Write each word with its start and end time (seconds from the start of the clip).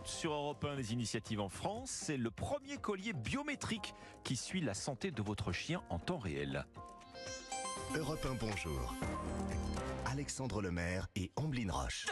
minutes 0.00 0.08
sur 0.08 0.32
Europe 0.32 0.64
1 0.64 0.76
des 0.76 0.92
initiatives 0.92 1.40
en 1.40 1.48
France. 1.48 1.90
C'est 1.90 2.16
le 2.16 2.30
premier 2.30 2.76
collier 2.76 3.12
biométrique 3.12 3.94
qui 4.24 4.36
suit 4.36 4.60
la 4.60 4.74
santé 4.74 5.10
de 5.10 5.22
votre 5.22 5.52
chien 5.52 5.82
en 5.90 5.98
temps 5.98 6.18
réel. 6.18 6.64
Europe 7.96 8.24
1 8.24 8.34
Bonjour. 8.34 8.94
Alexandre 10.06 10.62
Lemaire 10.62 11.08
et 11.16 11.30
Amblin 11.36 11.70
Roche. 11.70 12.06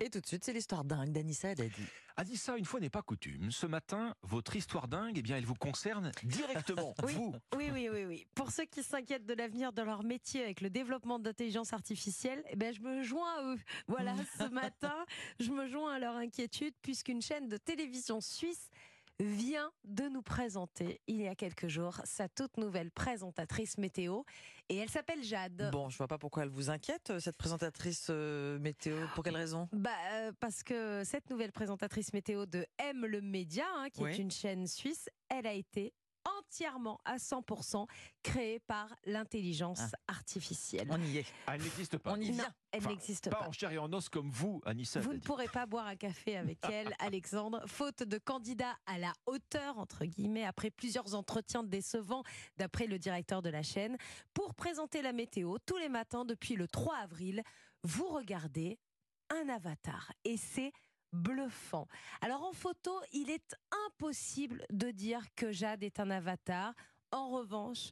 Et 0.00 0.10
tout 0.10 0.20
de 0.20 0.26
suite, 0.26 0.44
c'est 0.44 0.52
l'histoire 0.52 0.84
dingue 0.84 1.10
d'Anissa 1.10 1.54
Dadi. 1.54 1.82
Anissa, 2.16 2.56
une 2.56 2.64
fois 2.64 2.80
n'est 2.80 2.90
pas 2.90 3.02
coutume. 3.02 3.50
Ce 3.50 3.66
matin, 3.66 4.14
votre 4.22 4.56
histoire 4.56 4.88
dingue, 4.88 5.18
eh 5.18 5.22
bien, 5.22 5.36
elle 5.36 5.44
vous 5.44 5.54
concerne 5.54 6.10
directement. 6.22 6.94
Oui. 7.04 7.12
Vous. 7.14 7.34
Oui, 7.56 7.70
oui, 7.72 7.88
oui, 7.92 8.04
oui. 8.04 8.26
Pour 8.34 8.50
ceux 8.50 8.64
qui 8.64 8.82
s'inquiètent 8.82 9.26
de 9.26 9.34
l'avenir 9.34 9.72
de 9.72 9.82
leur 9.82 10.02
métier 10.02 10.42
avec 10.42 10.60
le 10.60 10.70
développement 10.70 11.18
de 11.18 11.24
l'intelligence 11.24 11.72
artificielle, 11.72 12.42
eh 12.50 12.56
ben, 12.56 12.74
je 12.74 12.80
me 12.80 13.02
joins 13.02 13.32
à 13.38 13.54
eux. 13.54 13.58
Voilà, 13.86 14.14
ce 14.38 14.44
matin, 14.48 14.94
je 15.38 15.50
me 15.50 15.68
joins 15.68 15.94
à 15.94 15.98
leur 15.98 16.16
inquiétude 16.16 16.74
puisqu'une 16.82 17.22
chaîne 17.22 17.48
de 17.48 17.56
télévision 17.56 18.20
suisse 18.20 18.70
vient 19.18 19.70
de 19.84 20.08
nous 20.08 20.22
présenter 20.22 21.00
il 21.06 21.20
y 21.20 21.28
a 21.28 21.34
quelques 21.34 21.68
jours 21.68 22.00
sa 22.04 22.28
toute 22.28 22.56
nouvelle 22.58 22.90
présentatrice 22.90 23.78
météo 23.78 24.22
et 24.68 24.76
elle 24.76 24.90
s'appelle 24.90 25.22
Jade. 25.22 25.70
Bon, 25.72 25.88
je 25.88 25.96
vois 25.96 26.08
pas 26.08 26.18
pourquoi 26.18 26.42
elle 26.42 26.48
vous 26.48 26.70
inquiète, 26.70 27.10
euh, 27.10 27.20
cette 27.20 27.36
présentatrice 27.36 28.08
euh, 28.10 28.58
météo. 28.58 28.96
Pour 29.14 29.22
quelle 29.22 29.36
raison? 29.36 29.68
Bah, 29.72 29.90
euh, 30.12 30.32
parce 30.40 30.62
que 30.62 31.02
cette 31.04 31.30
nouvelle 31.30 31.52
présentatrice 31.52 32.12
météo 32.12 32.46
de 32.46 32.66
M 32.78 33.06
le 33.06 33.20
Média, 33.20 33.64
hein, 33.76 33.88
qui 33.90 34.02
est 34.04 34.18
une 34.18 34.30
chaîne 34.30 34.66
suisse, 34.66 35.08
elle 35.28 35.46
a 35.46 35.52
été 35.52 35.94
entièrement 36.38 37.00
à 37.04 37.16
100% 37.18 37.86
créée 38.22 38.58
par 38.60 38.94
l'intelligence 39.04 39.80
Ah. 39.80 40.12
artificielle. 40.12 40.88
On 40.90 41.00
y 41.00 41.18
est. 41.18 41.26
Ah, 41.46 41.54
Elle 41.56 41.62
n'existe 41.62 41.98
pas. 41.98 42.12
On 42.12 42.16
y 42.20 42.30
vient. 42.32 42.52
elle 42.72 42.80
Enfin, 42.80 42.90
n'existe 42.90 43.30
Pas 43.30 43.36
pas. 43.36 43.48
en 43.48 43.52
chair 43.52 43.70
et 43.72 43.78
en 43.78 43.92
os 43.92 44.08
comme 44.08 44.30
vous, 44.30 44.60
Anissa. 44.66 45.00
Vous 45.00 45.12
ne 45.14 45.18
pourrez 45.18 45.48
pas 45.48 45.66
boire 45.66 45.86
un 45.86 45.96
café 45.96 46.36
avec 46.36 46.58
elle, 46.70 46.94
Alexandre, 46.98 47.62
faute 47.66 48.02
de 48.02 48.18
candidat 48.18 48.76
à 48.86 48.98
la 48.98 49.12
hauteur, 49.26 49.78
entre 49.78 50.04
guillemets, 50.04 50.44
après 50.44 50.70
plusieurs 50.70 51.14
entretiens 51.14 51.62
décevants, 51.62 52.22
d'après 52.56 52.86
le 52.86 52.98
directeur 52.98 53.42
de 53.42 53.48
la 53.50 53.62
chaîne. 53.62 53.96
Pour 54.34 54.54
présenter 54.54 55.02
la 55.02 55.12
météo, 55.12 55.58
tous 55.64 55.76
les 55.78 55.88
matins 55.88 56.24
depuis 56.24 56.54
le 56.56 56.66
3 56.68 56.96
avril, 56.96 57.42
vous 57.82 58.08
regardez 58.08 58.78
un 59.30 59.48
avatar. 59.48 60.12
Et 60.24 60.36
c'est 60.36 60.72
bluffant. 61.12 61.86
Alors 62.20 62.42
en 62.44 62.52
photo, 62.52 62.98
il 63.12 63.30
est 63.30 63.54
impossible 63.86 64.64
de 64.70 64.90
dire 64.90 65.22
que 65.34 65.52
Jade 65.52 65.82
est 65.82 66.00
un 66.00 66.10
avatar. 66.10 66.74
En 67.12 67.28
revanche, 67.30 67.90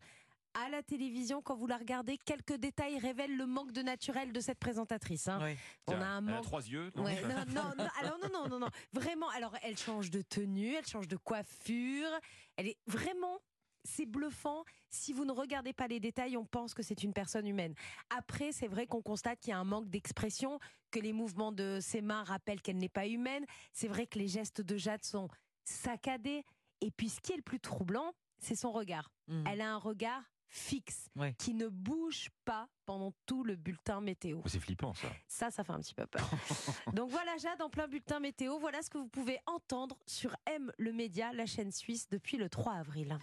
à 0.55 0.69
la 0.69 0.83
télévision, 0.83 1.43
quand 1.43 1.57
vous 1.57 1.67
la 1.67 1.77
regardez, 1.79 2.17
quelques 2.17 2.55
détails 2.55 2.99
révèlent 2.99 3.37
le 3.37 3.47
manque 3.47 3.73
de 3.73 3.83
naturel 3.83 4.33
de 4.33 4.39
cette 4.41 4.59
présentatrice. 4.59 5.27
hein. 5.29 5.41
Oui. 5.43 5.57
On 5.89 6.01
a 6.01 6.05
un 6.07 6.19
elle 6.19 6.35
manque 6.35 6.45
trois 6.45 6.65
yeux. 6.67 6.93
non 6.95 7.05
Ouais, 7.05 7.21
non, 7.23 7.45
non, 7.49 7.73
non, 7.77 7.87
alors 8.01 8.19
non, 8.23 8.29
non, 8.33 8.49
non, 8.49 8.59
non, 8.61 8.69
vraiment. 8.93 9.29
Alors, 9.31 9.55
elle 9.63 9.77
change 9.77 10.11
de 10.11 10.23
tenue, 10.23 10.75
elle 10.75 10.87
change 10.87 11.09
de 11.09 11.17
coiffure. 11.17 12.09
Elle 12.57 12.69
est 12.69 12.79
vraiment. 12.87 13.41
C'est 13.85 14.07
bluffant. 14.07 14.65
Si 14.91 15.13
vous 15.13 15.25
ne 15.25 15.33
regardez 15.33 15.73
pas 15.73 15.87
les 15.89 16.01
détails, 16.01 16.37
on 16.37 16.45
pense 16.45 16.73
que 16.75 16.83
c'est 16.83 17.03
une 17.03 17.13
personne 17.13 17.47
humaine. 17.47 17.75
Après, 18.11 18.51
c'est 18.53 18.69
vrai 18.69 18.87
qu'on 18.87 19.03
constate 19.03 19.41
qu'il 19.41 19.51
y 19.51 19.53
a 19.55 19.59
un 19.59 19.65
manque 19.65 19.89
d'expression, 19.91 20.59
que 20.91 20.99
les 21.01 21.13
mouvements 21.13 21.53
de 21.53 21.79
ses 21.81 22.01
mains 22.01 22.25
rappellent 22.25 22.63
qu'elle 22.63 22.79
n'est 22.79 22.89
pas 22.89 23.07
humaine. 23.07 23.45
C'est 23.73 23.89
vrai 23.89 24.07
que 24.07 24.19
les 24.19 24.29
gestes 24.29 24.61
de 24.63 24.77
Jade 24.77 25.05
sont 25.05 25.29
saccadés. 25.65 26.45
Et 26.81 26.91
puis, 26.91 27.09
ce 27.09 27.21
qui 27.21 27.33
est 27.33 27.37
le 27.37 27.43
plus 27.43 27.61
troublant, 27.61 28.13
c'est 28.39 28.55
son 28.57 28.73
regard. 28.73 29.11
Mhm. 29.29 29.45
Elle 29.51 29.61
a 29.61 29.73
un 29.73 29.79
regard 29.79 30.23
fixe, 30.49 31.09
Ouais. 31.17 31.35
qui 31.37 31.53
ne 31.53 31.67
bouge 31.67 32.29
pas 32.45 32.69
pendant 32.87 33.13
tout 33.27 33.43
le 33.43 33.57
bulletin 33.57 34.01
météo. 34.01 34.41
C'est 34.47 34.61
flippant, 34.61 34.95
ça. 34.95 35.09
Ça, 35.27 35.51
ça 35.51 35.65
fait 35.65 35.73
un 35.73 35.81
petit 35.81 35.95
peu 35.95 36.07
peur. 36.07 36.31
Donc 36.95 37.11
voilà, 37.11 37.37
Jade, 37.39 37.61
en 37.61 37.69
plein 37.71 37.89
bulletin 37.89 38.21
météo, 38.21 38.59
voilà 38.61 38.81
ce 38.83 38.89
que 38.89 38.99
vous 38.99 39.09
pouvez 39.09 39.41
entendre 39.47 39.99
sur 40.07 40.37
M 40.47 40.71
le 40.79 40.93
Média, 40.93 41.33
la 41.33 41.47
chaîne 41.47 41.73
suisse, 41.73 42.09
depuis 42.09 42.37
le 42.37 42.49
3 42.49 42.75
avril. 42.75 43.19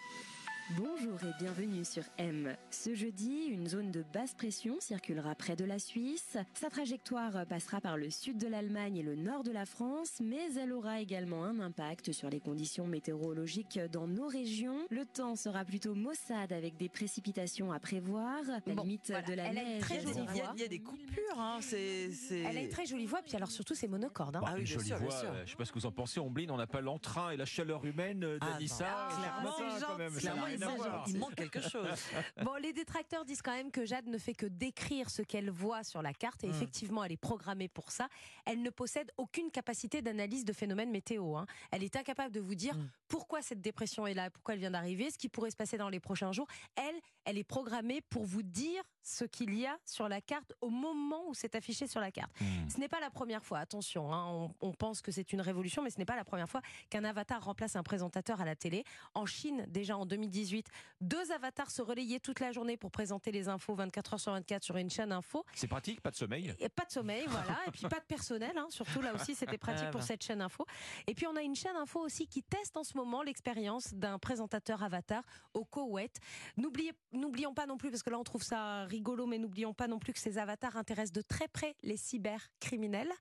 Bonjour 0.77 1.17
et 1.23 1.33
bienvenue 1.43 1.83
sur 1.83 2.03
M. 2.17 2.55
Ce 2.69 2.93
jeudi, 2.93 3.45
une 3.49 3.67
zone 3.67 3.91
de 3.91 4.03
basse 4.13 4.33
pression 4.35 4.77
circulera 4.79 5.33
près 5.35 5.55
de 5.55 5.65
la 5.65 5.79
Suisse. 5.79 6.37
Sa 6.53 6.69
trajectoire 6.69 7.45
passera 7.47 7.81
par 7.81 7.97
le 7.97 8.09
sud 8.09 8.37
de 8.37 8.47
l'Allemagne 8.47 8.97
et 8.97 9.03
le 9.03 9.15
nord 9.15 9.43
de 9.43 9.51
la 9.51 9.65
France, 9.65 10.19
mais 10.21 10.53
elle 10.57 10.71
aura 10.71 10.99
également 11.01 11.43
un 11.43 11.59
impact 11.59 12.11
sur 12.11 12.29
les 12.29 12.39
conditions 12.39 12.85
météorologiques 12.87 13.79
dans 13.91 14.07
nos 14.07 14.27
régions. 14.27 14.77
Le 14.91 15.05
temps 15.05 15.35
sera 15.35 15.65
plutôt 15.65 15.95
maussade 15.95 16.53
avec 16.53 16.77
des 16.77 16.89
précipitations 16.89 17.71
à 17.71 17.79
prévoir. 17.79 18.39
La 18.65 18.73
Bon, 18.75 18.83
limite 18.83 19.07
voilà, 19.09 19.27
de 19.27 19.33
la 19.33 19.43
elle 19.47 19.57
a 19.57 19.61
une 19.63 19.67
neige. 19.69 19.81
très 19.81 19.95
Il 19.95 20.07
y, 20.07 20.11
a, 20.11 20.13
jolie 20.13 20.19
il 20.31 20.37
y 20.37 20.39
a- 20.39 20.43
voix. 20.43 20.53
il 20.55 20.61
y 20.61 20.65
a 20.65 20.67
des 20.67 20.79
coupures. 20.79 21.39
Hein. 21.39 21.57
C'est- 21.61 22.09
Elle 22.45 22.57
a 22.57 22.61
une 22.61 22.69
très 22.69 22.85
jolie 22.85 23.07
voix, 23.07 23.21
puis 23.21 23.35
alors 23.35 23.51
surtout, 23.51 23.73
c'est 23.75 23.87
monocorde. 23.87 24.35
hein. 24.37 24.41
Ah 24.45 24.53
oui, 24.57 24.65
jolie 24.65 24.85
sûr, 24.87 24.97
voix. 24.99 25.11
sûr. 25.11 25.29
euh, 25.31 25.43
Je 25.45 25.51
sais 25.51 25.57
pas 25.57 25.65
ce 25.65 25.71
que 25.71 25.79
vous 25.79 25.85
en 25.87 25.91
pensez, 25.91 26.19
Omblin. 26.19 26.47
On 26.49 26.57
n'a 26.57 26.67
pas 26.67 26.81
l'entrain 26.81 27.31
et 27.31 27.37
la 27.37 27.45
chaleur 27.45 27.83
humaine 27.83 28.23
euh, 28.23 28.37
Ah, 28.41 28.51
d'Anissa. 28.53 28.85
Ah, 28.87 29.09
ce 29.11 29.17
clairement, 29.19 29.87
quand 29.87 29.97
même. 29.97 30.13
Clairement, 30.13 30.47
rien 30.65 30.75
il 30.77 30.81
à 30.81 30.83
manque, 30.83 30.91
voir. 30.91 31.05
il 31.07 31.17
manque 31.17 31.35
quelque 31.35 31.61
chose. 31.61 31.87
Bon, 32.43 32.55
les 32.55 32.73
détracteurs 32.73 33.25
disent 33.25 33.41
quand 33.41 33.53
même 33.55 33.71
que 33.71 33.85
Jade 33.85 34.07
ne 34.07 34.17
fait 34.17 34.33
que 34.33 34.45
décrire 34.45 35.09
ce 35.09 35.21
qu'elle 35.21 35.49
voit 35.49 35.83
sur 35.83 36.01
la 36.01 36.13
carte, 36.13 36.43
et 36.43 36.47
Mm. 36.47 36.51
effectivement, 36.51 37.03
elle 37.03 37.11
est 37.11 37.17
programmée 37.17 37.67
pour 37.67 37.91
ça. 37.91 38.07
Elle 38.45 38.61
ne 38.61 38.69
possède 38.69 39.11
aucune 39.17 39.51
capacité 39.51 40.01
d'analyse 40.01 40.45
de 40.45 40.53
phénomènes 40.53 40.91
météo. 40.91 41.35
hein. 41.35 41.45
Elle 41.71 41.83
est 41.83 41.95
incapable 41.95 42.33
de 42.33 42.39
vous 42.39 42.55
dire 42.55 42.75
Mm. 42.75 42.89
pourquoi 43.07 43.41
cette 43.41 43.61
dépression 43.61 44.07
est 44.07 44.13
là, 44.13 44.29
pourquoi 44.29 44.53
elle 44.53 44.59
vient 44.59 44.71
d'arriver, 44.71 45.09
ce 45.11 45.17
qui 45.17 45.29
pourrait 45.29 45.51
se 45.51 45.55
passer 45.55 45.77
dans 45.77 45.89
les 45.89 45.99
prochains 45.99 46.31
jours. 46.31 46.47
Elle, 46.75 46.95
elle 47.31 47.37
est 47.37 47.45
programmée 47.45 48.01
pour 48.09 48.25
vous 48.25 48.43
dire 48.43 48.83
ce 49.03 49.23
qu'il 49.23 49.57
y 49.57 49.65
a 49.65 49.77
sur 49.85 50.09
la 50.09 50.19
carte 50.19 50.53
au 50.59 50.69
moment 50.69 51.29
où 51.29 51.33
c'est 51.33 51.55
affiché 51.55 51.87
sur 51.87 52.01
la 52.01 52.11
carte. 52.11 52.29
Hmm. 52.41 52.69
Ce 52.69 52.77
n'est 52.77 52.89
pas 52.89 52.99
la 52.99 53.09
première 53.09 53.43
fois, 53.43 53.59
attention, 53.59 54.13
hein, 54.13 54.25
on, 54.27 54.53
on 54.59 54.73
pense 54.73 55.01
que 55.01 55.11
c'est 55.11 55.31
une 55.31 55.39
révolution, 55.39 55.81
mais 55.81 55.89
ce 55.89 55.97
n'est 55.97 56.05
pas 56.05 56.17
la 56.17 56.25
première 56.25 56.49
fois 56.49 56.61
qu'un 56.89 57.05
avatar 57.05 57.41
remplace 57.43 57.77
un 57.77 57.83
présentateur 57.83 58.41
à 58.41 58.45
la 58.45 58.55
télé. 58.57 58.83
En 59.13 59.25
Chine, 59.25 59.65
déjà 59.69 59.97
en 59.97 60.05
2018, 60.05 60.67
deux 60.99 61.31
avatars 61.31 61.71
se 61.71 61.81
relayaient 61.81 62.19
toute 62.19 62.41
la 62.41 62.51
journée 62.51 62.75
pour 62.75 62.91
présenter 62.91 63.31
les 63.31 63.47
infos 63.47 63.75
24 63.75 64.13
heures 64.13 64.19
sur 64.19 64.33
24 64.33 64.63
sur 64.63 64.75
une 64.75 64.89
chaîne 64.89 65.13
info. 65.13 65.45
C'est 65.55 65.67
pratique, 65.67 66.01
pas 66.01 66.11
de 66.11 66.17
sommeil? 66.17 66.53
Et 66.59 66.67
pas 66.67 66.83
de 66.83 66.91
sommeil, 66.91 67.23
voilà, 67.27 67.57
et 67.67 67.71
puis 67.71 67.87
pas 67.87 67.99
de 68.01 68.05
personnel, 68.05 68.57
hein, 68.57 68.67
surtout 68.69 69.01
là 69.01 69.15
aussi 69.15 69.35
c'était 69.35 69.57
pratique 69.57 69.85
Ah 69.87 69.91
pour 69.91 70.01
bah. 70.01 70.05
cette 70.05 70.23
chaîne 70.23 70.41
info. 70.41 70.65
Et 71.07 71.15
puis 71.15 71.27
on 71.27 71.35
a 71.37 71.41
une 71.41 71.55
chaîne 71.55 71.77
info 71.77 72.01
aussi 72.01 72.27
qui 72.27 72.43
teste 72.43 72.75
en 72.75 72.83
ce 72.83 72.97
moment 72.97 73.23
l'expérience 73.23 73.93
d'un 73.93 74.19
présentateur 74.19 74.83
avatar 74.83 75.23
au 75.53 75.63
Koweït. 75.63 76.19
N'oubliez- 76.57 76.91
N'oublions 77.21 77.53
pas 77.53 77.67
non 77.67 77.77
plus, 77.77 77.91
parce 77.91 78.01
que 78.03 78.09
là 78.09 78.17
on 78.19 78.23
trouve 78.23 78.41
ça 78.43 78.83
rigolo, 78.85 79.27
mais 79.27 79.37
n'oublions 79.37 79.73
pas 79.75 79.87
non 79.87 79.99
plus 79.99 80.11
que 80.11 80.19
ces 80.19 80.37
avatars 80.39 80.75
intéressent 80.75 81.13
de 81.13 81.21
très 81.21 81.47
près 81.47 81.75
les 81.83 81.95
cybercriminels. 81.97 83.11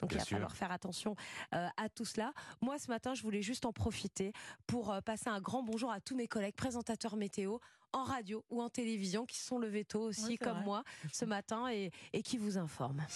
Donc 0.00 0.10
Bien 0.10 0.18
il 0.18 0.20
va 0.20 0.24
sûr. 0.26 0.36
falloir 0.36 0.54
faire 0.54 0.70
attention 0.72 1.16
euh, 1.54 1.66
à 1.78 1.88
tout 1.88 2.04
cela. 2.04 2.32
Moi 2.60 2.78
ce 2.78 2.88
matin, 2.88 3.14
je 3.14 3.22
voulais 3.22 3.40
juste 3.40 3.64
en 3.64 3.72
profiter 3.72 4.34
pour 4.66 4.92
euh, 4.92 5.00
passer 5.00 5.30
un 5.30 5.40
grand 5.40 5.62
bonjour 5.62 5.90
à 5.90 6.00
tous 6.02 6.14
mes 6.14 6.28
collègues 6.28 6.54
présentateurs 6.54 7.16
météo 7.16 7.56
en 7.94 8.04
radio 8.04 8.44
ou 8.50 8.60
en 8.60 8.68
télévision 8.68 9.24
qui 9.24 9.38
se 9.38 9.46
sont 9.46 9.58
levés 9.58 9.86
tôt 9.86 10.02
aussi 10.02 10.26
Oui, 10.26 10.36
comme 10.36 10.56
vrai. 10.56 10.64
moi 10.64 10.84
ce 11.10 11.24
matin 11.24 11.70
et, 11.72 11.90
et 12.12 12.22
qui 12.22 12.36
vous 12.36 12.58
informent. 12.58 13.06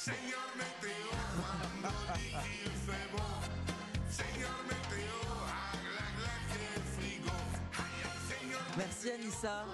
Merci 8.77 9.11
Anissa. 9.11 9.65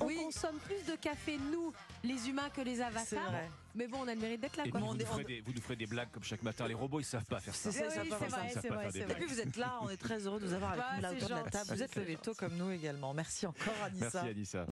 On 0.00 0.06
Oui. 0.06 0.16
consomme 0.16 0.58
plus 0.58 0.84
de 0.90 0.96
café, 0.96 1.38
nous, 1.50 1.72
les 2.04 2.28
humains, 2.28 2.48
que 2.50 2.60
les 2.60 2.80
avatars. 2.80 3.30
vrai. 3.30 3.48
Mais 3.74 3.86
bon, 3.86 3.98
on 4.02 4.08
a 4.08 4.14
le 4.14 4.20
mérite 4.20 4.40
d'être 4.40 4.56
là. 4.56 4.64
Et 4.66 4.70
Quoi. 4.70 4.80
vous, 4.80 4.94
nous 4.94 5.06
ferez 5.06 5.24
des, 5.24 5.40
vous 5.40 5.52
nous 5.52 5.60
ferez 5.60 5.76
des 5.76 5.86
blagues 5.86 6.10
comme 6.10 6.24
chaque 6.24 6.42
matin. 6.42 6.66
Les 6.66 6.74
robots, 6.74 6.98
ils 7.00 7.04
savent 7.04 7.24
pas 7.24 7.38
faire 7.40 7.54
ça. 7.54 7.70
C'est 7.70 7.78
ça, 7.78 8.02
Oui, 8.02 8.10
c'est 8.60 8.68
vrai, 8.68 8.88
Et 9.10 9.14
puis 9.14 9.26
vous 9.26 9.40
êtes 9.40 9.56
là, 9.56 9.78
on 9.82 9.88
est 9.90 9.96
très 9.96 10.18
heureux 10.26 10.40
de 10.40 10.46
vous 10.46 10.54
avoir 10.54 10.72
avec 10.72 10.82
Bah, 10.84 10.92
nous 10.96 11.02
là 11.02 11.08
c'est 11.10 11.16
autour 11.24 11.28
de 11.28 11.34
la 11.44 11.50
table. 11.50 11.70
Vous 11.74 11.82
êtes 11.82 11.96
levé 11.96 12.16
tôt 12.16 12.34
comme 12.34 12.56
nous 12.56 12.70
également. 12.70 13.14
Merci 13.14 13.46
encore 13.46 13.74
Anissa. 13.84 14.10
Merci, 14.14 14.28
Anissa. 14.30 14.66